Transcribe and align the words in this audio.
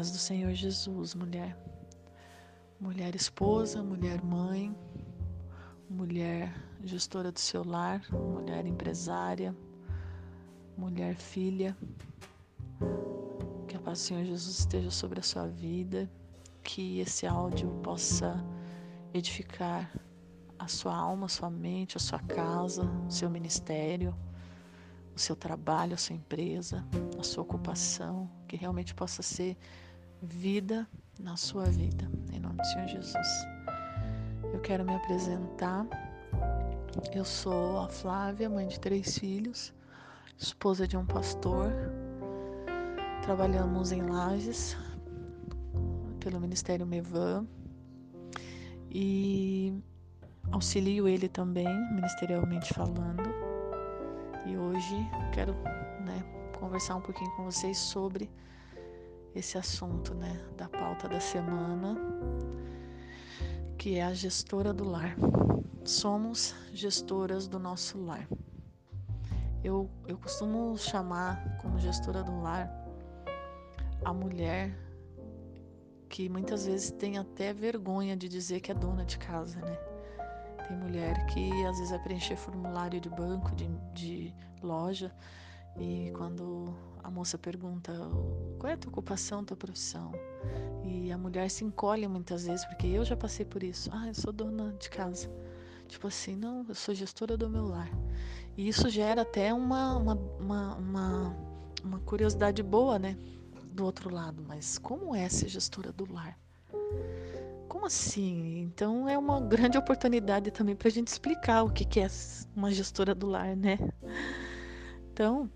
paz 0.00 0.10
do 0.10 0.16
Senhor 0.16 0.54
Jesus, 0.54 1.14
mulher. 1.14 1.54
Mulher 2.80 3.14
esposa, 3.14 3.82
mulher 3.82 4.24
mãe, 4.24 4.74
mulher 5.90 6.54
gestora 6.82 7.30
do 7.30 7.38
seu 7.38 7.62
lar, 7.62 8.00
mulher 8.10 8.64
empresária, 8.64 9.54
mulher 10.74 11.16
filha. 11.16 11.76
Que 13.68 13.76
a 13.76 13.78
paz 13.78 13.98
do 13.98 14.04
Senhor 14.04 14.24
Jesus 14.24 14.60
esteja 14.60 14.90
sobre 14.90 15.20
a 15.20 15.22
sua 15.22 15.46
vida, 15.46 16.10
que 16.62 17.00
esse 17.00 17.26
áudio 17.26 17.68
possa 17.82 18.42
edificar 19.12 19.92
a 20.58 20.66
sua 20.66 20.96
alma, 20.96 21.26
a 21.26 21.28
sua 21.28 21.50
mente, 21.50 21.98
a 21.98 22.00
sua 22.00 22.20
casa, 22.20 22.84
o 23.06 23.10
seu 23.10 23.28
ministério, 23.28 24.16
o 25.14 25.18
seu 25.18 25.36
trabalho, 25.36 25.92
a 25.92 25.98
sua 25.98 26.16
empresa, 26.16 26.82
a 27.18 27.22
sua 27.22 27.42
ocupação, 27.42 28.30
que 28.48 28.56
realmente 28.56 28.94
possa 28.94 29.20
ser 29.20 29.58
vida 30.22 30.86
na 31.18 31.36
sua 31.36 31.64
vida, 31.64 32.08
em 32.32 32.40
nome 32.40 32.56
do 32.56 32.66
Senhor 32.66 32.88
Jesus. 32.88 33.26
Eu 34.52 34.60
quero 34.60 34.84
me 34.84 34.94
apresentar. 34.94 35.86
Eu 37.12 37.24
sou 37.24 37.78
a 37.80 37.88
Flávia, 37.88 38.48
mãe 38.48 38.66
de 38.68 38.78
três 38.78 39.18
filhos, 39.18 39.72
esposa 40.36 40.86
de 40.86 40.96
um 40.96 41.06
pastor. 41.06 41.72
Trabalhamos 43.22 43.92
em 43.92 44.02
Lages 44.02 44.76
pelo 46.18 46.40
Ministério 46.40 46.86
Mevan 46.86 47.46
e 48.90 49.72
auxilio 50.50 51.08
ele 51.08 51.28
também, 51.28 51.68
ministerialmente 51.92 52.74
falando. 52.74 53.22
E 54.46 54.56
hoje 54.56 54.96
quero 55.32 55.54
né, 56.04 56.22
conversar 56.58 56.96
um 56.96 57.00
pouquinho 57.00 57.30
com 57.36 57.44
vocês 57.44 57.78
sobre 57.78 58.28
esse 59.34 59.56
assunto, 59.56 60.14
né, 60.14 60.40
da 60.56 60.68
pauta 60.68 61.08
da 61.08 61.20
semana, 61.20 61.96
que 63.78 63.96
é 63.96 64.02
a 64.02 64.12
gestora 64.12 64.72
do 64.72 64.84
lar. 64.84 65.16
Somos 65.84 66.54
gestoras 66.72 67.48
do 67.48 67.58
nosso 67.58 67.98
lar. 67.98 68.28
Eu, 69.62 69.90
eu 70.06 70.18
costumo 70.18 70.76
chamar 70.76 71.58
como 71.58 71.78
gestora 71.78 72.22
do 72.22 72.40
lar 72.40 72.70
a 74.04 74.12
mulher 74.12 74.74
que 76.08 76.28
muitas 76.28 76.66
vezes 76.66 76.90
tem 76.90 77.18
até 77.18 77.52
vergonha 77.52 78.16
de 78.16 78.28
dizer 78.28 78.60
que 78.60 78.72
é 78.72 78.74
dona 78.74 79.04
de 79.04 79.16
casa, 79.16 79.60
né? 79.60 79.78
Tem 80.66 80.76
mulher 80.76 81.26
que 81.26 81.50
às 81.66 81.76
vezes 81.76 81.90
vai 81.90 81.98
preencher 82.00 82.36
formulário 82.36 83.00
de 83.00 83.08
banco, 83.08 83.54
de, 83.54 83.68
de 83.94 84.34
loja, 84.62 85.14
e 85.78 86.10
quando 86.16 86.74
a 87.02 87.10
moça 87.10 87.38
pergunta 87.38 87.92
qual 88.58 88.70
é 88.70 88.74
a 88.74 88.76
tua 88.76 88.90
ocupação, 88.90 89.44
tua 89.44 89.56
profissão, 89.56 90.12
e 90.84 91.10
a 91.10 91.18
mulher 91.18 91.50
se 91.50 91.64
encolhe 91.64 92.06
muitas 92.06 92.46
vezes, 92.46 92.64
porque 92.66 92.86
eu 92.86 93.04
já 93.04 93.16
passei 93.16 93.44
por 93.44 93.62
isso. 93.62 93.90
Ah, 93.92 94.08
eu 94.08 94.14
sou 94.14 94.32
dona 94.32 94.72
de 94.78 94.88
casa. 94.90 95.30
Tipo 95.88 96.06
assim, 96.06 96.36
não, 96.36 96.64
eu 96.68 96.74
sou 96.74 96.94
gestora 96.94 97.36
do 97.36 97.48
meu 97.50 97.66
lar. 97.66 97.90
E 98.56 98.68
isso 98.68 98.88
gera 98.88 99.22
até 99.22 99.52
uma, 99.52 99.96
uma, 99.96 100.14
uma, 100.14 100.74
uma, 100.76 101.36
uma 101.82 101.98
curiosidade 102.00 102.62
boa, 102.62 102.98
né? 102.98 103.16
Do 103.72 103.84
outro 103.84 104.12
lado, 104.12 104.44
mas 104.46 104.78
como 104.78 105.14
é 105.14 105.28
ser 105.28 105.48
gestora 105.48 105.92
do 105.92 106.12
lar? 106.12 106.38
Como 107.68 107.86
assim? 107.86 108.60
Então 108.60 109.08
é 109.08 109.16
uma 109.16 109.40
grande 109.40 109.78
oportunidade 109.78 110.50
também 110.50 110.76
para 110.76 110.88
a 110.88 110.90
gente 110.90 111.08
explicar 111.08 111.62
o 111.62 111.70
que, 111.70 111.84
que 111.84 112.00
é 112.00 112.08
uma 112.54 112.70
gestora 112.70 113.14
do 113.14 113.26
lar, 113.26 113.56
né? 113.56 113.78
Então, 115.12 115.50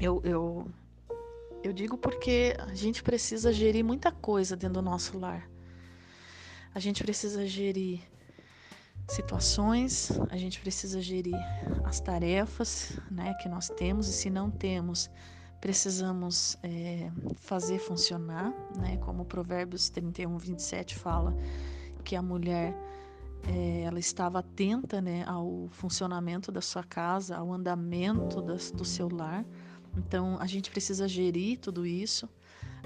eu, 0.00 0.20
eu, 0.24 0.66
eu 1.62 1.72
digo 1.72 1.96
porque 1.96 2.54
a 2.58 2.74
gente 2.74 3.02
precisa 3.02 3.52
gerir 3.52 3.84
muita 3.84 4.12
coisa 4.12 4.56
dentro 4.56 4.74
do 4.74 4.82
nosso 4.82 5.18
lar. 5.18 5.48
A 6.74 6.78
gente 6.78 7.02
precisa 7.02 7.46
gerir 7.46 8.02
situações, 9.08 10.10
a 10.30 10.36
gente 10.36 10.60
precisa 10.60 11.00
gerir 11.00 11.38
as 11.84 12.00
tarefas 12.00 12.98
né, 13.10 13.34
que 13.40 13.48
nós 13.48 13.68
temos, 13.68 14.08
e 14.08 14.12
se 14.12 14.28
não 14.28 14.50
temos, 14.50 15.08
precisamos 15.60 16.58
é, 16.62 17.10
fazer 17.36 17.78
funcionar, 17.78 18.52
né, 18.76 18.96
como 18.98 19.24
Provérbios 19.24 19.88
31, 19.88 20.36
27 20.36 20.96
fala, 20.96 21.34
que 22.04 22.14
a 22.14 22.22
mulher 22.22 22.74
é, 23.48 23.82
ela 23.82 23.98
estava 23.98 24.40
atenta 24.40 25.00
né, 25.00 25.24
ao 25.26 25.68
funcionamento 25.70 26.50
da 26.50 26.60
sua 26.60 26.82
casa, 26.82 27.36
ao 27.36 27.52
andamento 27.52 28.42
das, 28.42 28.70
do 28.70 28.84
seu 28.84 29.08
lar. 29.08 29.44
Então, 29.96 30.36
a 30.40 30.46
gente 30.46 30.70
precisa 30.70 31.08
gerir 31.08 31.58
tudo 31.58 31.86
isso, 31.86 32.28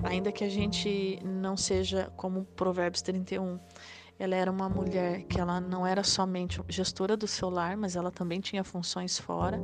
ainda 0.02 0.30
que 0.30 0.44
a 0.44 0.48
gente 0.48 1.18
não 1.24 1.56
seja 1.56 2.12
como 2.16 2.44
Provérbios 2.56 3.02
31. 3.02 3.58
Ela 4.18 4.36
era 4.36 4.50
uma 4.50 4.68
mulher 4.68 5.22
que 5.22 5.40
ela 5.40 5.60
não 5.60 5.86
era 5.86 6.04
somente 6.04 6.60
gestora 6.68 7.16
do 7.16 7.26
seu 7.26 7.48
lar, 7.48 7.76
mas 7.76 7.96
ela 7.96 8.10
também 8.10 8.38
tinha 8.38 8.62
funções 8.62 9.18
fora. 9.18 9.60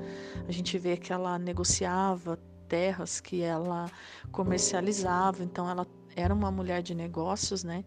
A 0.48 0.52
gente 0.52 0.78
vê 0.78 0.96
que 0.96 1.12
ela 1.12 1.38
negociava 1.38 2.38
terras, 2.66 3.20
que 3.20 3.42
ela 3.42 3.90
comercializava, 4.32 5.44
então 5.44 5.68
ela 5.68 5.86
era 6.16 6.34
uma 6.34 6.50
mulher 6.50 6.82
de 6.82 6.94
negócios, 6.94 7.62
né? 7.62 7.84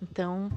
Então, 0.00 0.50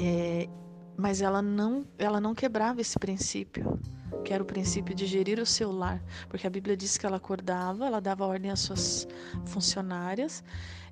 é, 0.00 0.48
mas 0.96 1.22
ela 1.22 1.40
não, 1.40 1.86
ela 1.96 2.20
não 2.20 2.34
quebrava 2.34 2.80
esse 2.80 2.98
princípio 2.98 3.78
que 4.24 4.32
era 4.32 4.42
o 4.42 4.46
princípio 4.46 4.94
de 4.94 5.06
gerir 5.06 5.38
o 5.38 5.46
seu 5.46 5.70
lar, 5.72 6.02
porque 6.28 6.46
a 6.46 6.50
Bíblia 6.50 6.76
diz 6.76 6.96
que 6.96 7.06
ela 7.06 7.16
acordava, 7.16 7.86
ela 7.86 8.00
dava 8.00 8.26
ordem 8.26 8.50
às 8.50 8.60
suas 8.60 9.06
funcionárias, 9.44 10.42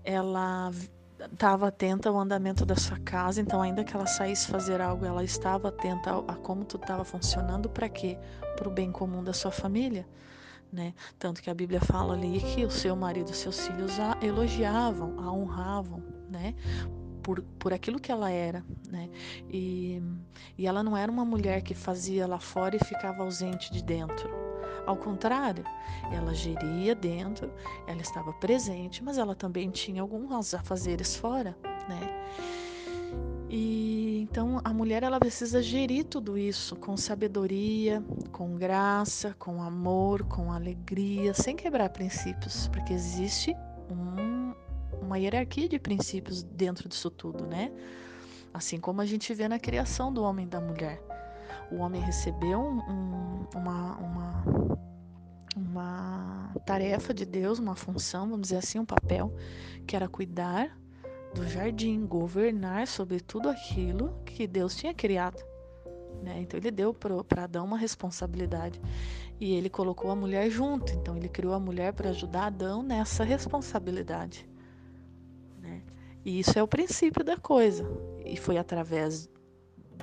ela 0.05 0.71
estava 1.33 1.69
atenta 1.69 2.09
ao 2.09 2.19
andamento 2.19 2.67
da 2.67 2.75
sua 2.77 2.99
casa, 2.99 3.41
então 3.41 3.63
ainda 3.63 3.85
que 3.85 3.95
ela 3.95 4.07
saísse 4.07 4.49
fazer 4.49 4.81
algo, 4.81 5.05
ela 5.05 5.23
estava 5.23 5.69
atenta 5.69 6.11
a, 6.27 6.35
como 6.37 6.65
tudo 6.65 6.83
estava 6.83 7.05
funcionando, 7.05 7.69
para 7.69 7.89
quê? 7.89 8.19
Para 8.57 8.69
o 8.69 8.73
bem 8.73 8.91
comum 8.91 9.23
da 9.23 9.33
sua 9.33 9.51
família. 9.51 10.07
Né? 10.73 10.95
Tanto 11.19 11.43
que 11.43 11.51
a 11.51 11.55
Bíblia 11.55 11.83
fala 11.83 12.15
ali 12.15 12.41
que 12.41 12.65
o 12.65 12.71
seu 12.71 12.97
marido 12.97 13.31
e 13.31 13.35
seus 13.35 13.67
filhos 13.67 14.01
a 14.01 14.17
elogiavam, 14.23 15.21
a 15.21 15.31
honravam, 15.31 16.03
né? 16.31 16.55
Por, 17.23 17.43
por 17.59 17.73
aquilo 17.73 17.99
que 17.99 18.11
ela 18.11 18.31
era, 18.31 18.65
né? 18.89 19.09
E, 19.51 20.03
e 20.59 20.67
ela 20.67 20.83
não 20.83 20.97
era 20.97 21.11
uma 21.11 21.25
mulher 21.25 21.63
que 21.63 21.75
fazia 21.75 22.27
lá 22.27 22.39
fora 22.39 22.77
e 22.77 22.85
ficava 22.85 23.23
ausente 23.23 23.73
de 23.73 23.83
dentro. 23.83 24.31
Ao 24.87 24.97
contrário, 24.97 25.65
ela 26.13 26.35
geria 26.35 26.95
dentro, 26.95 27.53
ela 27.87 28.01
estava 28.01 28.33
presente, 28.33 29.03
mas 29.03 29.17
ela 29.17 29.35
também 29.35 29.71
tinha 29.71 30.03
alguns 30.03 30.55
afazeres 30.55 31.15
fora, 31.15 31.57
né? 31.89 32.01
E 33.49 34.03
então 34.23 34.61
a 34.65 34.73
mulher 34.73 35.03
ela 35.03 35.21
precisa 35.21 35.63
gerir 35.63 36.05
tudo 36.05 36.39
isso 36.39 36.75
com 36.75 36.97
sabedoria, 36.97 38.03
com 38.33 38.57
graça, 38.57 39.37
com 39.39 39.63
amor, 39.63 40.25
com 40.25 40.51
alegria, 40.51 41.35
sem 41.35 41.55
quebrar 41.55 41.91
princípios, 41.91 42.67
porque 42.69 42.93
existe 42.95 43.55
uma 45.13 45.19
hierarquia 45.19 45.69
de 45.69 45.79
princípios 45.79 46.43
dentro 46.43 46.89
disso 46.89 47.11
tudo, 47.11 47.47
né? 47.47 47.71
Assim 48.53 48.81
como 48.81 49.03
a 49.03 49.07
gente 49.07 49.33
vê 49.35 49.47
na 49.47 49.59
criação 49.59 50.13
do 50.13 50.23
homem 50.23 50.47
e 50.47 50.49
da 50.49 50.61
mulher. 50.61 51.03
O 51.71 51.77
homem 51.77 52.01
recebeu 52.01 52.59
um, 52.61 53.47
uma, 53.55 53.97
uma, 53.99 54.45
uma 55.55 56.55
tarefa 56.65 57.13
de 57.13 57.27
Deus, 57.27 57.59
uma 57.59 57.75
função, 57.75 58.29
vamos 58.29 58.49
dizer 58.49 58.57
assim, 58.57 58.79
um 58.79 58.87
papel, 58.87 59.35
que 59.87 59.95
era 59.95 60.09
cuidar 60.09 60.79
do 61.35 61.47
jardim, 61.47 62.07
governar 62.07 62.87
sobre 62.87 63.21
tudo 63.21 63.51
aquilo 63.51 64.19
que 64.25 64.47
Deus 64.47 64.75
tinha 64.75 64.95
criado. 64.95 65.43
Né? 66.23 66.41
Então 66.41 66.59
ele 66.59 66.71
deu 66.71 66.95
para 66.95 67.45
Adão 67.45 67.67
uma 67.67 67.77
responsabilidade 67.77 68.81
e 69.39 69.53
ele 69.53 69.69
colocou 69.69 70.11
a 70.11 70.17
mulher 70.17 70.49
junto. 70.51 70.93
Então 70.93 71.17
ele 71.17 71.29
criou 71.29 71.53
a 71.53 71.61
mulher 71.61 71.93
para 71.93 72.11
ajudar 72.11 72.47
Adão 72.47 72.83
nessa 72.83 73.25
responsabilidade. 73.25 74.52
E 76.25 76.39
isso 76.39 76.59
é 76.59 76.63
o 76.63 76.69
princípio 76.69 77.25
da 77.25 77.37
coisa. 77.37 77.85
E 78.25 78.37
foi 78.37 78.57
através 78.57 79.29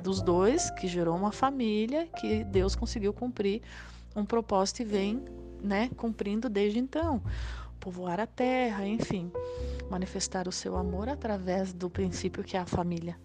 dos 0.03 0.21
dois 0.21 0.69
que 0.71 0.87
gerou 0.87 1.15
uma 1.15 1.31
família 1.31 2.07
que 2.07 2.43
Deus 2.43 2.75
conseguiu 2.75 3.13
cumprir 3.13 3.61
um 4.15 4.25
propósito 4.25 4.81
e 4.81 4.85
vem, 4.85 5.23
né, 5.61 5.89
cumprindo 5.95 6.49
desde 6.49 6.79
então. 6.79 7.21
Povoar 7.79 8.19
a 8.19 8.27
terra, 8.27 8.85
enfim, 8.85 9.31
manifestar 9.89 10.47
o 10.47 10.51
seu 10.51 10.75
amor 10.75 11.07
através 11.07 11.73
do 11.73 11.89
princípio 11.89 12.43
que 12.43 12.57
é 12.57 12.59
a 12.59 12.65
família. 12.65 13.17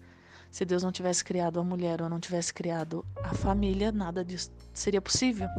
Se 0.49 0.63
Deus 0.63 0.83
não 0.83 0.91
tivesse 0.91 1.23
criado 1.23 1.59
a 1.59 1.63
mulher 1.63 2.01
ou 2.01 2.09
não 2.09 2.19
tivesse 2.19 2.53
criado 2.53 3.05
a 3.21 3.33
família, 3.33 3.91
nada 3.91 4.23
disso 4.23 4.51
seria 4.73 5.01
possível, 5.01 5.49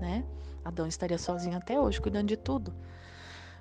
né? 0.00 0.24
Adão 0.64 0.86
estaria 0.86 1.18
sozinho 1.18 1.56
até 1.56 1.78
hoje, 1.78 2.00
cuidando 2.00 2.28
de 2.28 2.36
tudo 2.36 2.72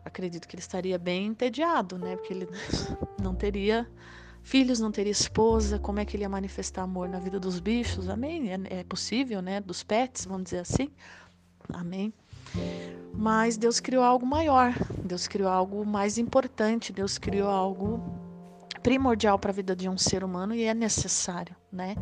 acredito 0.07 0.47
que 0.47 0.55
ele 0.55 0.61
estaria 0.61 0.97
bem 0.97 1.27
entediado, 1.27 1.97
né? 1.97 2.15
Porque 2.15 2.33
ele 2.33 2.47
não 3.21 3.35
teria 3.35 3.87
filhos, 4.43 4.79
não 4.79 4.91
teria 4.91 5.11
esposa, 5.11 5.77
como 5.77 5.99
é 5.99 6.05
que 6.05 6.15
ele 6.15 6.23
ia 6.23 6.29
manifestar 6.29 6.83
amor 6.83 7.09
na 7.09 7.19
vida 7.19 7.39
dos 7.39 7.59
bichos? 7.59 8.09
Amém? 8.09 8.51
É, 8.51 8.79
é 8.79 8.83
possível, 8.83 9.41
né? 9.41 9.61
Dos 9.61 9.83
pets, 9.83 10.25
vamos 10.25 10.45
dizer 10.45 10.59
assim. 10.59 10.89
Amém? 11.73 12.13
Mas 13.13 13.57
Deus 13.57 13.79
criou 13.79 14.03
algo 14.03 14.25
maior, 14.25 14.73
Deus 15.03 15.27
criou 15.27 15.49
algo 15.49 15.85
mais 15.85 16.17
importante, 16.17 16.93
Deus 16.93 17.17
criou 17.17 17.49
algo 17.49 18.26
primordial 18.87 19.37
para 19.37 19.51
a 19.51 19.53
vida 19.53 19.75
de 19.75 19.89
um 19.89 19.97
ser 19.97 20.23
humano 20.23 20.55
e 20.55 20.63
é 20.63 20.73
necessário, 20.73 21.53
né? 21.69 21.93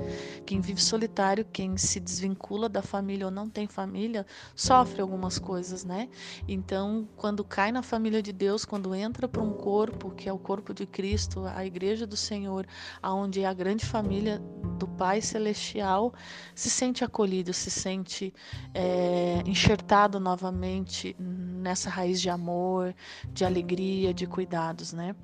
Quem 0.46 0.62
vive 0.62 0.80
solitário, 0.80 1.44
quem 1.44 1.76
se 1.78 2.00
desvincula 2.00 2.70
da 2.70 2.84
família 2.84 3.26
ou 3.26 3.32
não 3.32 3.50
tem 3.50 3.66
família, 3.66 4.24
sofre 4.56 5.02
algumas 5.02 5.40
coisas, 5.40 5.84
né? 5.84 6.08
Então, 6.48 7.10
quando 7.18 7.44
cai 7.44 7.72
na 7.72 7.82
família 7.82 8.22
de 8.22 8.32
Deus, 8.32 8.66
quando 8.66 8.94
entra 8.94 9.28
para 9.28 9.42
um 9.42 9.52
corpo, 9.52 10.12
que 10.12 10.30
é 10.30 10.32
o 10.32 10.38
corpo 10.38 10.76
de 10.76 10.86
Cristo, 10.86 11.46
a 11.48 11.66
igreja 11.66 12.06
do 12.06 12.16
Senhor, 12.16 12.68
aonde 13.02 13.42
é 13.42 13.48
a 13.48 13.54
grande 13.54 13.84
família 13.84 14.40
do 14.78 14.88
Pai 14.88 15.22
Celestial, 15.22 16.14
se 16.54 16.70
sente 16.70 17.04
acolhido, 17.04 17.52
se 17.52 17.72
sente 17.72 18.32
é, 18.76 19.42
enxertado 19.48 20.20
novamente 20.20 21.16
nessa 21.18 21.90
raiz 21.90 22.22
de 22.22 22.30
amor, 22.30 22.94
de 23.34 23.44
alegria, 23.44 24.14
de 24.14 24.28
cuidados, 24.28 24.94
né? 24.94 25.16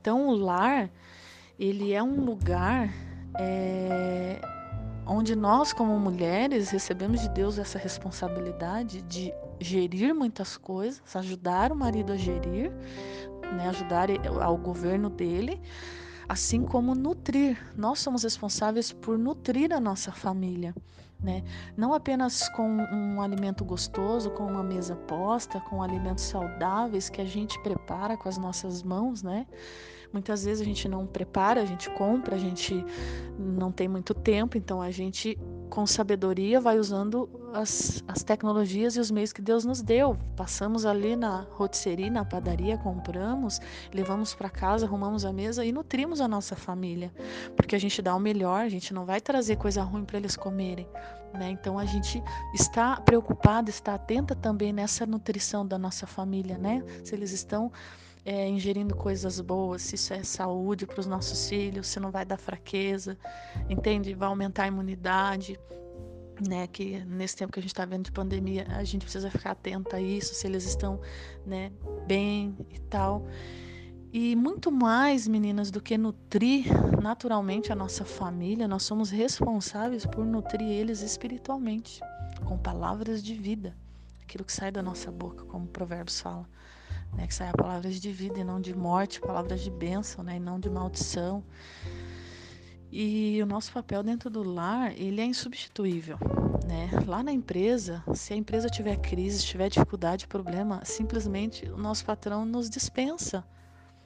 Então, 0.00 0.28
o 0.28 0.34
lar, 0.34 0.90
ele 1.58 1.92
é 1.92 2.02
um 2.02 2.24
lugar 2.24 2.88
é, 3.38 4.40
onde 5.06 5.34
nós, 5.34 5.72
como 5.72 5.98
mulheres, 5.98 6.70
recebemos 6.70 7.20
de 7.20 7.28
Deus 7.30 7.58
essa 7.58 7.78
responsabilidade 7.78 9.02
de 9.02 9.32
gerir 9.60 10.14
muitas 10.14 10.56
coisas, 10.56 11.02
ajudar 11.16 11.72
o 11.72 11.76
marido 11.76 12.12
a 12.12 12.16
gerir, 12.16 12.70
né, 13.56 13.68
ajudar 13.68 14.08
ao 14.40 14.56
governo 14.56 15.08
dele, 15.10 15.60
assim 16.28 16.62
como 16.62 16.94
nutrir. 16.94 17.58
Nós 17.76 18.00
somos 18.00 18.22
responsáveis 18.22 18.92
por 18.92 19.18
nutrir 19.18 19.72
a 19.72 19.80
nossa 19.80 20.12
família. 20.12 20.74
Né? 21.20 21.42
Não 21.76 21.92
apenas 21.92 22.48
com 22.50 22.68
um 22.68 23.20
alimento 23.20 23.64
gostoso, 23.64 24.30
com 24.30 24.46
uma 24.46 24.62
mesa 24.62 24.94
posta, 24.94 25.58
com 25.60 25.82
alimentos 25.82 26.24
saudáveis 26.24 27.08
que 27.08 27.20
a 27.20 27.24
gente 27.24 27.60
prepara 27.62 28.16
com 28.16 28.28
as 28.28 28.38
nossas 28.38 28.84
mãos, 28.84 29.20
né? 29.20 29.44
Muitas 30.12 30.44
vezes 30.44 30.60
a 30.60 30.64
gente 30.64 30.88
não 30.88 31.06
prepara, 31.06 31.60
a 31.60 31.64
gente 31.64 31.90
compra, 31.90 32.36
a 32.36 32.38
gente 32.38 32.84
não 33.38 33.70
tem 33.70 33.88
muito 33.88 34.14
tempo, 34.14 34.56
então 34.56 34.80
a 34.80 34.90
gente 34.90 35.38
com 35.68 35.86
sabedoria 35.86 36.60
vai 36.60 36.78
usando 36.78 37.28
as, 37.52 38.02
as 38.08 38.22
tecnologias 38.22 38.96
e 38.96 39.00
os 39.00 39.10
meios 39.10 39.32
que 39.32 39.42
Deus 39.42 39.64
nos 39.64 39.82
deu. 39.82 40.16
Passamos 40.34 40.86
ali 40.86 41.14
na 41.14 41.46
rotisserie, 41.50 42.10
na 42.10 42.24
padaria, 42.24 42.78
compramos, 42.78 43.60
levamos 43.92 44.34
para 44.34 44.48
casa, 44.48 44.86
arrumamos 44.86 45.24
a 45.24 45.32
mesa 45.32 45.64
e 45.64 45.72
nutrimos 45.72 46.20
a 46.20 46.28
nossa 46.28 46.56
família, 46.56 47.12
porque 47.54 47.76
a 47.76 47.78
gente 47.78 48.00
dá 48.00 48.14
o 48.14 48.20
melhor, 48.20 48.62
a 48.62 48.68
gente 48.68 48.92
não 48.94 49.04
vai 49.04 49.20
trazer 49.20 49.56
coisa 49.56 49.82
ruim 49.82 50.04
para 50.04 50.18
eles 50.18 50.36
comerem. 50.36 50.88
Né? 51.34 51.50
Então 51.50 51.78
a 51.78 51.84
gente 51.84 52.22
está 52.54 52.98
preocupada, 53.00 53.68
está 53.68 53.94
atenta 53.94 54.34
também 54.34 54.72
nessa 54.72 55.04
nutrição 55.04 55.66
da 55.66 55.76
nossa 55.76 56.06
família, 56.06 56.56
né? 56.56 56.82
Se 57.04 57.14
eles 57.14 57.32
estão 57.32 57.70
é, 58.28 58.46
ingerindo 58.46 58.94
coisas 58.94 59.40
boas, 59.40 59.80
se 59.80 59.94
isso 59.94 60.12
é 60.12 60.22
saúde 60.22 60.86
para 60.86 61.00
os 61.00 61.06
nossos 61.06 61.48
filhos, 61.48 61.86
se 61.86 61.98
não 61.98 62.10
vai 62.10 62.26
dar 62.26 62.36
fraqueza, 62.36 63.16
entende? 63.70 64.12
Vai 64.12 64.28
aumentar 64.28 64.64
a 64.64 64.66
imunidade, 64.66 65.58
né? 66.46 66.66
Que 66.66 67.02
nesse 67.06 67.36
tempo 67.36 67.54
que 67.54 67.58
a 67.58 67.62
gente 67.62 67.72
está 67.72 67.86
vendo 67.86 68.04
de 68.04 68.12
pandemia, 68.12 68.66
a 68.68 68.84
gente 68.84 69.00
precisa 69.00 69.30
ficar 69.30 69.52
atenta 69.52 69.96
a 69.96 70.00
isso, 70.00 70.34
se 70.34 70.46
eles 70.46 70.66
estão, 70.66 71.00
né, 71.46 71.72
bem 72.06 72.54
e 72.68 72.78
tal. 72.80 73.26
E 74.12 74.36
muito 74.36 74.70
mais, 74.70 75.26
meninas, 75.26 75.70
do 75.70 75.80
que 75.80 75.96
nutrir 75.96 76.66
naturalmente 77.00 77.72
a 77.72 77.74
nossa 77.74 78.04
família, 78.04 78.68
nós 78.68 78.82
somos 78.82 79.08
responsáveis 79.08 80.04
por 80.04 80.26
nutrir 80.26 80.68
eles 80.68 81.00
espiritualmente, 81.00 82.00
com 82.44 82.58
palavras 82.58 83.22
de 83.22 83.32
vida, 83.32 83.74
aquilo 84.22 84.44
que 84.44 84.52
sai 84.52 84.70
da 84.70 84.82
nossa 84.82 85.10
boca, 85.10 85.46
como 85.46 85.64
o 85.64 85.68
Provérbios 85.68 86.20
fala 86.20 86.46
né, 87.12 87.26
que 87.26 87.34
saia 87.34 87.52
palavras 87.52 88.00
de 88.00 88.12
vida 88.12 88.38
e 88.38 88.44
não 88.44 88.60
de 88.60 88.74
morte, 88.74 89.20
palavras 89.20 89.60
de 89.60 89.70
bênção, 89.70 90.22
né, 90.24 90.36
e 90.36 90.40
não 90.40 90.58
de 90.58 90.70
maldição. 90.70 91.44
E 92.90 93.42
o 93.42 93.46
nosso 93.46 93.70
papel 93.72 94.02
dentro 94.02 94.30
do 94.30 94.42
lar, 94.42 94.92
ele 94.98 95.20
é 95.20 95.24
insubstituível, 95.24 96.18
né? 96.66 96.88
Lá 97.06 97.22
na 97.22 97.30
empresa, 97.30 98.02
se 98.14 98.32
a 98.32 98.36
empresa 98.36 98.70
tiver 98.70 98.96
crise, 98.96 99.44
tiver 99.44 99.68
dificuldade, 99.68 100.26
problema, 100.26 100.82
simplesmente 100.84 101.66
o 101.66 101.76
nosso 101.76 102.02
patrão 102.06 102.46
nos 102.46 102.70
dispensa, 102.70 103.44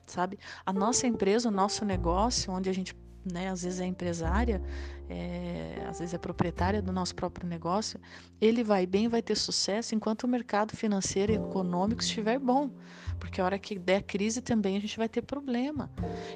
sabe? 0.05 0.37
A 0.67 0.73
nossa 0.73 1.07
empresa, 1.07 1.49
o 1.49 1.53
nosso 1.53 1.85
negócio, 1.85 2.53
onde 2.53 2.69
a 2.69 2.73
gente 2.73 2.93
né, 3.25 3.49
às 3.49 3.63
vezes 3.63 3.81
é 3.81 3.87
empresária, 3.87 4.63
é, 5.09 5.85
às 5.89 5.99
vezes 5.99 6.15
é 6.15 6.19
proprietária 6.19 6.83
do 6.83 6.93
nosso 6.93 7.15
próprio 7.15 7.47
negócio, 7.47 8.01
ele 8.41 8.65
vai 8.65 8.87
bem, 8.87 9.09
vai 9.09 9.23
ter 9.23 9.37
sucesso 9.37 9.95
enquanto 9.95 10.25
o 10.25 10.29
mercado 10.29 10.77
financeiro 10.77 11.33
e 11.33 11.37
econômico 11.37 12.03
estiver 12.03 12.39
bom. 12.39 12.71
Porque 13.19 13.41
a 13.41 13.45
hora 13.45 13.59
que 13.59 13.79
der 13.79 14.03
crise 14.03 14.41
também 14.41 14.77
a 14.77 14.81
gente 14.81 14.97
vai 14.97 15.09
ter 15.09 15.23
problema. 15.23 15.89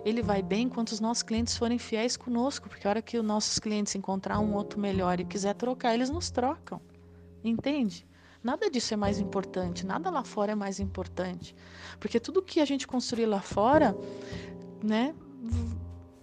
Ele 0.04 0.22
vai 0.22 0.40
bem 0.40 0.66
enquanto 0.66 0.90
os 0.90 1.00
nossos 1.00 1.22
clientes 1.22 1.56
forem 1.56 1.78
fiéis 1.78 2.16
conosco, 2.16 2.68
porque 2.68 2.86
a 2.86 2.90
hora 2.90 3.02
que 3.02 3.18
os 3.18 3.24
nossos 3.24 3.58
clientes 3.58 3.94
encontrar 3.96 4.38
um 4.38 4.54
outro 4.54 4.78
melhor 4.78 5.18
e 5.18 5.24
quiser 5.24 5.54
trocar, 5.54 5.94
eles 5.94 6.10
nos 6.10 6.30
trocam. 6.30 6.80
Entende? 7.42 8.06
Nada 8.42 8.70
disso 8.70 8.94
é 8.94 8.96
mais 8.96 9.18
importante, 9.18 9.84
nada 9.84 10.08
lá 10.08 10.22
fora 10.22 10.52
é 10.52 10.54
mais 10.54 10.78
importante. 10.78 11.56
Porque 11.98 12.20
tudo 12.20 12.40
que 12.40 12.60
a 12.60 12.64
gente 12.64 12.86
construir 12.86 13.26
lá 13.26 13.40
fora, 13.40 13.96
né, 14.84 15.12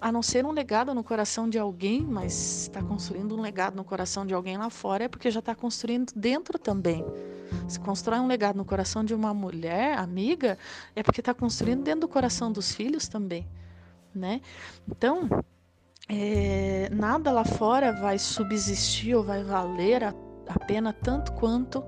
a 0.04 0.12
não 0.12 0.22
ser 0.22 0.46
um 0.46 0.52
legado 0.52 0.94
no 0.94 1.02
coração 1.02 1.50
de 1.50 1.58
alguém, 1.58 2.02
mas 2.02 2.64
está 2.64 2.84
construindo 2.84 3.38
um 3.38 3.40
legado 3.40 3.78
no 3.78 3.86
coração 3.86 4.26
de 4.26 4.34
alguém 4.34 4.58
lá 4.58 4.70
fora, 4.70 5.06
é 5.06 5.08
porque 5.08 5.32
já 5.32 5.40
está 5.40 5.56
construindo 5.56 6.12
dentro 6.14 6.60
também. 6.60 7.06
Se 7.70 7.80
constrói 7.80 8.20
um 8.20 8.28
legado 8.28 8.58
no 8.58 8.66
coração 8.66 9.02
de 9.06 9.16
uma 9.16 9.34
mulher, 9.34 9.98
amiga, 9.98 10.58
é 10.94 11.02
porque 11.02 11.22
está 11.22 11.34
construindo 11.34 11.84
dentro 11.84 12.02
do 12.02 12.10
coração 12.10 12.52
dos 12.52 12.76
filhos 12.76 13.08
também, 13.08 13.48
né? 14.14 14.42
Então, 14.86 15.30
é, 16.10 16.90
nada 16.92 17.32
lá 17.32 17.46
fora 17.46 17.94
vai 17.94 18.20
subsistir 18.20 19.16
ou 19.16 19.24
vai 19.24 19.42
valer 19.42 20.04
a, 20.04 20.14
a 20.50 20.60
pena 20.60 20.92
tanto 20.92 21.32
quanto 21.32 21.82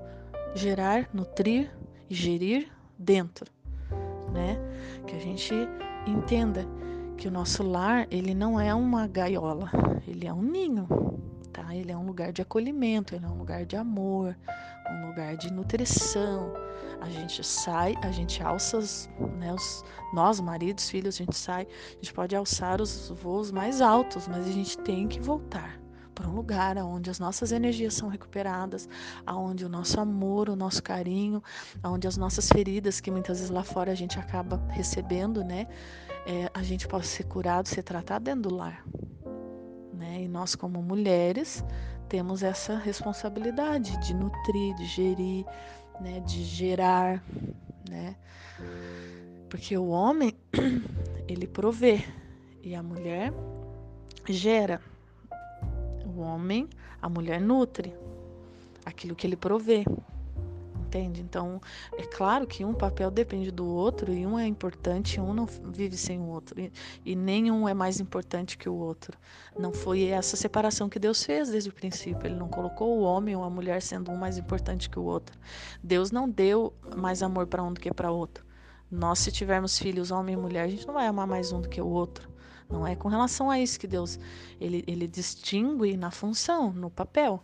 gerar, 0.54 1.06
nutrir 1.12 1.70
e 2.08 2.14
gerir 2.14 2.72
dentro, 2.98 3.52
né? 4.32 4.56
Que 5.06 5.16
a 5.16 5.20
gente 5.20 5.52
entenda 6.06 6.66
que 7.16 7.28
o 7.28 7.30
nosso 7.30 7.62
lar 7.62 8.06
ele 8.10 8.34
não 8.34 8.60
é 8.60 8.74
uma 8.74 9.06
gaiola, 9.06 9.70
ele 10.06 10.26
é 10.26 10.32
um 10.32 10.42
ninho, 10.42 10.86
tá? 11.52 11.74
Ele 11.74 11.90
é 11.90 11.96
um 11.96 12.06
lugar 12.06 12.32
de 12.32 12.42
acolhimento, 12.42 13.14
ele 13.14 13.24
é 13.24 13.28
um 13.28 13.38
lugar 13.38 13.64
de 13.64 13.76
amor, 13.76 14.36
um 14.90 15.08
lugar 15.08 15.36
de 15.36 15.52
nutrição. 15.52 16.52
A 17.00 17.08
gente 17.08 17.42
sai, 17.44 17.94
a 18.02 18.10
gente 18.10 18.42
alça, 18.42 18.78
os, 18.78 19.08
né, 19.38 19.52
os, 19.52 19.84
nós, 20.12 20.40
maridos, 20.40 20.88
filhos, 20.88 21.16
a 21.16 21.18
gente 21.18 21.36
sai, 21.36 21.66
a 21.90 21.94
gente 21.94 22.12
pode 22.12 22.34
alçar 22.34 22.80
os 22.80 23.10
voos 23.10 23.50
mais 23.50 23.80
altos, 23.80 24.28
mas 24.28 24.46
a 24.46 24.52
gente 24.52 24.78
tem 24.78 25.06
que 25.06 25.20
voltar 25.20 25.78
para 26.14 26.26
um 26.26 26.34
lugar 26.34 26.78
onde 26.78 27.10
as 27.10 27.18
nossas 27.18 27.52
energias 27.52 27.92
são 27.92 28.08
recuperadas, 28.08 28.88
aonde 29.26 29.66
o 29.66 29.68
nosso 29.68 30.00
amor, 30.00 30.48
o 30.48 30.56
nosso 30.56 30.82
carinho, 30.82 31.42
aonde 31.82 32.08
as 32.08 32.16
nossas 32.16 32.48
feridas 32.48 33.00
que 33.00 33.10
muitas 33.10 33.38
vezes 33.38 33.50
lá 33.50 33.62
fora 33.62 33.92
a 33.92 33.94
gente 33.94 34.18
acaba 34.18 34.56
recebendo, 34.70 35.44
né, 35.44 35.66
é, 36.26 36.50
a 36.52 36.62
gente 36.62 36.88
possa 36.88 37.06
ser 37.06 37.24
curado, 37.24 37.68
ser 37.68 37.84
tratado 37.84 38.24
dentro 38.24 38.50
do 38.50 38.54
lar. 38.54 38.84
Né? 39.94 40.24
E 40.24 40.28
nós, 40.28 40.56
como 40.56 40.82
mulheres, 40.82 41.64
temos 42.08 42.42
essa 42.42 42.76
responsabilidade 42.76 43.96
de 44.04 44.12
nutrir, 44.12 44.74
de 44.74 44.86
gerir, 44.86 45.46
né? 46.00 46.20
de 46.20 46.42
gerar, 46.42 47.22
né? 47.88 48.16
Porque 49.48 49.78
o 49.78 49.86
homem, 49.86 50.34
ele 51.28 51.46
provê 51.46 52.04
e 52.62 52.74
a 52.74 52.82
mulher 52.82 53.32
gera. 54.28 54.80
O 56.04 56.20
homem, 56.20 56.68
a 57.00 57.08
mulher 57.08 57.40
nutre 57.40 57.94
aquilo 58.84 59.14
que 59.14 59.26
ele 59.26 59.36
provê 59.36 59.84
entende? 60.86 61.20
Então, 61.20 61.60
é 61.92 62.02
claro 62.02 62.46
que 62.46 62.64
um 62.64 62.72
papel 62.72 63.10
depende 63.10 63.50
do 63.50 63.66
outro 63.66 64.12
e 64.12 64.26
um 64.26 64.38
é 64.38 64.46
importante, 64.46 65.20
um 65.20 65.34
não 65.34 65.46
vive 65.46 65.96
sem 65.96 66.18
o 66.18 66.26
outro 66.26 66.60
e, 66.60 66.72
e 67.04 67.16
nenhum 67.16 67.68
é 67.68 67.74
mais 67.74 68.00
importante 68.00 68.56
que 68.56 68.68
o 68.68 68.74
outro. 68.74 69.18
Não 69.58 69.72
foi 69.72 70.04
essa 70.04 70.36
separação 70.36 70.88
que 70.88 70.98
Deus 70.98 71.22
fez 71.24 71.50
desde 71.50 71.70
o 71.70 71.74
princípio. 71.74 72.26
Ele 72.26 72.36
não 72.36 72.48
colocou 72.48 72.98
o 72.98 73.02
homem 73.02 73.34
ou 73.36 73.42
a 73.42 73.50
mulher 73.50 73.82
sendo 73.82 74.10
um 74.10 74.16
mais 74.16 74.38
importante 74.38 74.88
que 74.88 74.98
o 74.98 75.04
outro. 75.04 75.36
Deus 75.82 76.10
não 76.10 76.28
deu 76.28 76.72
mais 76.96 77.22
amor 77.22 77.46
para 77.46 77.62
um 77.62 77.72
do 77.72 77.80
que 77.80 77.92
para 77.92 78.10
outro. 78.10 78.44
Nós, 78.90 79.18
se 79.18 79.32
tivermos 79.32 79.78
filhos, 79.78 80.10
homem 80.12 80.34
e 80.34 80.38
mulher, 80.38 80.62
a 80.62 80.68
gente 80.68 80.86
não 80.86 80.94
vai 80.94 81.06
amar 81.06 81.26
mais 81.26 81.50
um 81.50 81.60
do 81.60 81.68
que 81.68 81.80
o 81.80 81.88
outro. 81.88 82.30
Não 82.70 82.86
é 82.86 82.94
com 82.94 83.08
relação 83.08 83.50
a 83.50 83.58
isso 83.58 83.78
que 83.78 83.86
Deus 83.86 84.18
ele, 84.60 84.84
ele 84.86 85.06
distingue 85.06 85.96
na 85.96 86.10
função, 86.10 86.72
no 86.72 86.90
papel. 86.90 87.42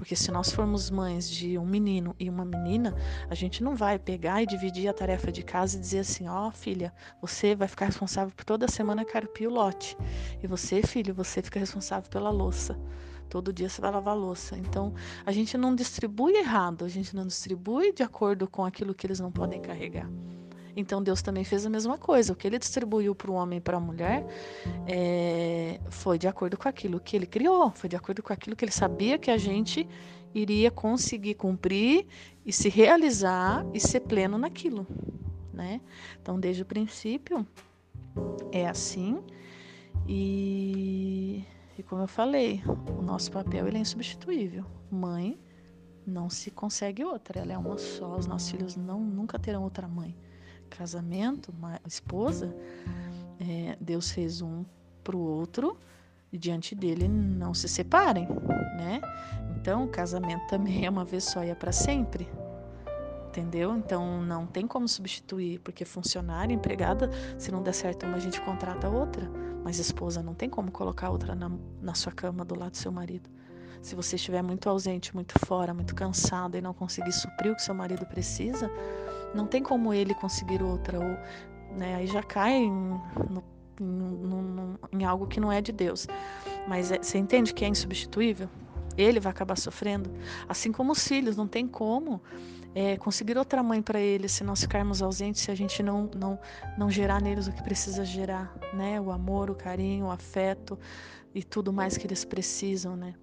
Porque 0.00 0.16
se 0.16 0.32
nós 0.32 0.50
formos 0.50 0.88
mães 0.88 1.28
de 1.28 1.58
um 1.58 1.66
menino 1.66 2.16
e 2.18 2.30
uma 2.30 2.42
menina, 2.42 2.96
a 3.28 3.34
gente 3.34 3.62
não 3.62 3.76
vai 3.76 3.98
pegar 3.98 4.42
e 4.42 4.46
dividir 4.46 4.88
a 4.88 4.94
tarefa 4.94 5.30
de 5.30 5.42
casa 5.42 5.76
e 5.76 5.80
dizer 5.80 5.98
assim: 5.98 6.26
ó, 6.26 6.48
oh, 6.48 6.50
filha, 6.50 6.90
você 7.20 7.54
vai 7.54 7.68
ficar 7.68 7.84
responsável 7.84 8.32
por 8.34 8.42
toda 8.42 8.66
semana 8.66 9.04
carpir 9.04 9.46
o 9.46 9.52
lote. 9.52 9.98
E 10.42 10.46
você, 10.46 10.82
filho, 10.82 11.12
você 11.12 11.42
fica 11.42 11.60
responsável 11.60 12.08
pela 12.08 12.30
louça. 12.30 12.80
Todo 13.28 13.52
dia 13.52 13.68
você 13.68 13.78
vai 13.78 13.90
lavar 13.90 14.16
louça. 14.16 14.56
Então, 14.56 14.94
a 15.26 15.32
gente 15.32 15.58
não 15.58 15.74
distribui 15.74 16.32
errado, 16.32 16.86
a 16.86 16.88
gente 16.88 17.14
não 17.14 17.26
distribui 17.26 17.92
de 17.92 18.02
acordo 18.02 18.48
com 18.48 18.64
aquilo 18.64 18.94
que 18.94 19.06
eles 19.06 19.20
não 19.20 19.30
podem 19.30 19.60
carregar. 19.60 20.08
Então 20.76 21.02
Deus 21.02 21.22
também 21.22 21.44
fez 21.44 21.66
a 21.66 21.70
mesma 21.70 21.98
coisa. 21.98 22.32
O 22.32 22.36
que 22.36 22.46
ele 22.46 22.58
distribuiu 22.58 23.14
para 23.14 23.30
o 23.30 23.34
homem 23.34 23.58
e 23.58 23.60
para 23.60 23.76
a 23.76 23.80
mulher 23.80 24.26
é, 24.86 25.80
foi 25.90 26.18
de 26.18 26.28
acordo 26.28 26.56
com 26.56 26.68
aquilo 26.68 27.00
que 27.00 27.16
ele 27.16 27.26
criou, 27.26 27.70
foi 27.70 27.88
de 27.88 27.96
acordo 27.96 28.22
com 28.22 28.32
aquilo 28.32 28.56
que 28.56 28.64
ele 28.64 28.72
sabia 28.72 29.18
que 29.18 29.30
a 29.30 29.38
gente 29.38 29.88
iria 30.34 30.70
conseguir 30.70 31.34
cumprir 31.34 32.06
e 32.46 32.52
se 32.52 32.68
realizar 32.68 33.66
e 33.74 33.80
ser 33.80 34.00
pleno 34.00 34.38
naquilo, 34.38 34.86
né? 35.52 35.80
Então, 36.20 36.38
desde 36.38 36.62
o 36.62 36.66
princípio 36.66 37.46
é 38.52 38.68
assim 38.68 39.20
e, 40.06 41.44
e 41.76 41.82
como 41.82 42.02
eu 42.02 42.08
falei, 42.08 42.62
o 42.98 43.02
nosso 43.02 43.30
papel 43.30 43.66
ele 43.66 43.78
é 43.78 43.80
insubstituível. 43.80 44.64
Mãe 44.90 45.38
não 46.06 46.30
se 46.30 46.50
consegue 46.50 47.04
outra, 47.04 47.40
ela 47.40 47.52
é 47.52 47.58
uma 47.58 47.76
só. 47.78 48.16
Os 48.16 48.26
nossos 48.26 48.50
filhos 48.50 48.76
não 48.76 49.00
nunca 49.00 49.38
terão 49.38 49.62
outra 49.62 49.86
mãe 49.86 50.16
casamento, 50.70 51.52
uma 51.56 51.80
esposa, 51.86 52.54
é, 53.40 53.76
Deus 53.80 54.10
fez 54.10 54.40
um 54.40 54.64
para 55.02 55.16
o 55.16 55.20
outro 55.20 55.76
e 56.32 56.38
diante 56.38 56.74
dele 56.74 57.08
não 57.08 57.52
se 57.52 57.68
separem, 57.68 58.28
né? 58.76 59.00
Então, 59.56 59.84
o 59.84 59.88
casamento 59.88 60.46
também 60.48 60.86
é 60.86 60.90
uma 60.90 61.04
vez 61.04 61.24
só 61.24 61.42
e 61.44 61.50
é 61.50 61.54
para 61.54 61.72
sempre. 61.72 62.28
Entendeu? 63.28 63.76
Então 63.76 64.20
não 64.22 64.44
tem 64.44 64.66
como 64.66 64.88
substituir, 64.88 65.60
porque 65.60 65.84
funcionária, 65.84 66.52
empregada, 66.52 67.08
se 67.38 67.52
não 67.52 67.62
der 67.62 67.72
certo 67.72 68.04
uma, 68.04 68.16
a 68.16 68.18
gente 68.18 68.40
contrata 68.40 68.88
outra. 68.88 69.30
Mas 69.62 69.78
esposa 69.78 70.20
não 70.20 70.34
tem 70.34 70.50
como 70.50 70.70
colocar 70.72 71.10
outra 71.10 71.32
na, 71.36 71.48
na 71.80 71.94
sua 71.94 72.10
cama 72.10 72.44
do 72.44 72.58
lado 72.58 72.72
do 72.72 72.76
seu 72.76 72.90
marido. 72.90 73.30
Se 73.82 73.94
você 73.94 74.16
estiver 74.16 74.42
muito 74.42 74.68
ausente, 74.68 75.14
muito 75.14 75.38
fora, 75.46 75.72
muito 75.72 75.94
cansado 75.94 76.56
e 76.56 76.60
não 76.60 76.74
conseguir 76.74 77.12
suprir 77.12 77.52
o 77.52 77.56
que 77.56 77.62
seu 77.62 77.74
marido 77.74 78.04
precisa, 78.04 78.70
não 79.34 79.46
tem 79.46 79.62
como 79.62 79.92
ele 79.92 80.14
conseguir 80.14 80.62
outra, 80.62 80.98
ou, 80.98 81.78
né, 81.78 81.94
aí 81.96 82.06
já 82.06 82.22
cai 82.22 82.52
em, 82.52 82.70
no, 82.70 83.44
em, 83.80 84.98
em 85.00 85.04
algo 85.04 85.26
que 85.26 85.40
não 85.40 85.50
é 85.50 85.60
de 85.60 85.72
Deus. 85.72 86.06
Mas 86.68 86.92
é, 86.92 86.98
você 86.98 87.18
entende 87.18 87.54
que 87.54 87.64
é 87.64 87.68
insubstituível? 87.68 88.48
Ele 88.96 89.20
vai 89.20 89.30
acabar 89.30 89.56
sofrendo, 89.56 90.10
assim 90.48 90.72
como 90.72 90.92
os 90.92 91.06
filhos, 91.06 91.36
não 91.36 91.46
tem 91.46 91.66
como 91.66 92.20
é, 92.74 92.96
conseguir 92.96 93.36
outra 93.38 93.62
mãe 93.62 93.82
para 93.82 94.00
eles 94.00 94.32
se 94.32 94.44
nós 94.44 94.60
ficarmos 94.60 95.02
ausentes, 95.02 95.42
se 95.42 95.50
a 95.50 95.54
gente 95.54 95.82
não, 95.82 96.08
não, 96.14 96.38
não 96.76 96.90
gerar 96.90 97.20
neles 97.20 97.46
o 97.46 97.52
que 97.52 97.62
precisa 97.62 98.04
gerar, 98.04 98.54
né? 98.74 99.00
O 99.00 99.10
amor, 99.10 99.50
o 99.50 99.54
carinho, 99.54 100.06
o 100.06 100.10
afeto 100.10 100.78
e 101.34 101.42
tudo 101.42 101.72
mais 101.72 101.96
que 101.96 102.06
eles 102.06 102.24
precisam, 102.24 102.96
né? 102.96 103.14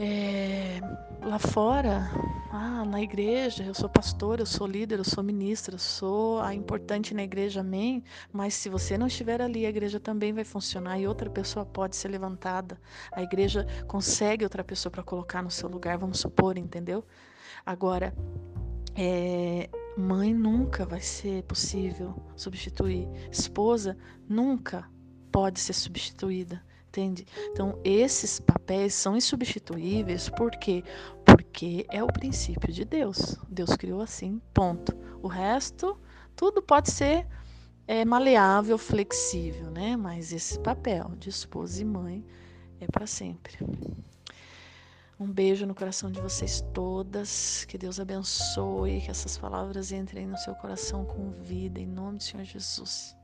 É, 0.00 0.80
lá 1.20 1.40
fora, 1.40 2.08
ah, 2.52 2.84
na 2.84 3.02
igreja, 3.02 3.64
eu 3.64 3.74
sou 3.74 3.88
pastor, 3.88 4.38
eu 4.38 4.46
sou 4.46 4.64
líder, 4.64 5.00
eu 5.00 5.04
sou 5.04 5.24
ministra, 5.24 5.74
eu 5.74 5.78
sou 5.78 6.40
a 6.40 6.54
importante 6.54 7.12
na 7.12 7.24
igreja, 7.24 7.62
amém. 7.62 8.04
Mas 8.32 8.54
se 8.54 8.68
você 8.68 8.96
não 8.96 9.08
estiver 9.08 9.42
ali, 9.42 9.66
a 9.66 9.68
igreja 9.68 9.98
também 9.98 10.32
vai 10.32 10.44
funcionar 10.44 11.00
e 11.00 11.08
outra 11.08 11.28
pessoa 11.28 11.66
pode 11.66 11.96
ser 11.96 12.08
levantada. 12.08 12.80
A 13.10 13.24
igreja 13.24 13.66
consegue 13.88 14.44
outra 14.44 14.62
pessoa 14.62 14.92
para 14.92 15.02
colocar 15.02 15.42
no 15.42 15.50
seu 15.50 15.68
lugar, 15.68 15.98
vamos 15.98 16.20
supor, 16.20 16.56
entendeu? 16.56 17.04
Agora, 17.66 18.14
é, 18.94 19.68
mãe 19.96 20.32
nunca 20.32 20.86
vai 20.86 21.00
ser 21.00 21.42
possível 21.42 22.14
substituir, 22.36 23.08
esposa 23.32 23.98
nunca 24.28 24.88
pode 25.32 25.58
ser 25.58 25.72
substituída 25.72 26.62
entende? 26.88 27.26
Então, 27.50 27.78
esses 27.84 28.40
papéis 28.40 28.94
são 28.94 29.16
insubstituíveis, 29.16 30.28
por 30.28 30.50
quê? 30.50 30.82
Porque 31.24 31.86
é 31.90 32.02
o 32.02 32.06
princípio 32.08 32.72
de 32.72 32.84
Deus. 32.84 33.36
Deus 33.48 33.76
criou 33.76 34.00
assim, 34.00 34.40
ponto. 34.52 34.96
O 35.22 35.28
resto, 35.28 35.98
tudo 36.34 36.62
pode 36.62 36.90
ser 36.90 37.26
é, 37.86 38.04
maleável, 38.04 38.78
flexível, 38.78 39.70
né? 39.70 39.96
Mas 39.96 40.32
esse 40.32 40.58
papel 40.60 41.12
de 41.18 41.28
esposa 41.28 41.80
e 41.80 41.84
mãe 41.84 42.24
é 42.80 42.86
para 42.86 43.06
sempre. 43.06 43.58
Um 45.20 45.32
beijo 45.32 45.66
no 45.66 45.74
coração 45.74 46.10
de 46.10 46.20
vocês 46.20 46.64
todas. 46.72 47.64
Que 47.64 47.76
Deus 47.76 47.98
abençoe, 47.98 49.00
que 49.00 49.10
essas 49.10 49.36
palavras 49.36 49.90
entrem 49.90 50.26
no 50.26 50.38
seu 50.38 50.54
coração 50.54 51.04
com 51.04 51.30
vida, 51.30 51.80
em 51.80 51.86
nome 51.86 52.18
do 52.18 52.22
Senhor 52.22 52.44
Jesus. 52.44 53.17